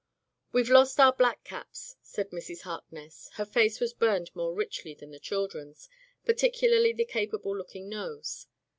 *'WeVe 0.51 0.69
lost 0.71 0.99
our 0.99 1.13
blackcaps,'* 1.15 1.95
said 2.01 2.31
Mrs. 2.31 2.61
Harkness. 2.61 3.29
Her 3.33 3.45
face 3.45 3.79
was 3.79 3.93
burned 3.93 4.31
more 4.35 4.51
richly 4.55 4.95
than 4.95 5.11
the 5.11 5.19
children's, 5.19 5.87
particularly 6.25 6.91
the 6.91 7.05
capable 7.05 7.55
looking 7.55 7.87
nose. 7.87 8.47